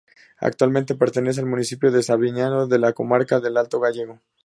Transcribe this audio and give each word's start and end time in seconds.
Actualmente 0.39 0.95
pertenece 0.95 1.41
al 1.41 1.45
municipio 1.45 1.91
de 1.91 2.01
Sabiñánigo, 2.01 2.73
en 2.73 2.81
la 2.81 2.91
comarca 2.93 3.39
del 3.39 3.55
Alto 3.55 3.79
Gállego. 3.79 4.19